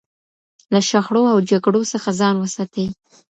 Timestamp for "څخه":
1.91-2.09